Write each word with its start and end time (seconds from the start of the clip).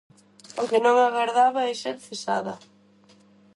O 0.61 0.63
que 0.69 0.79
non 0.85 0.95
agardaba 0.99 1.61
é 1.71 1.73
ser 1.81 1.97
cesada. 2.07 2.53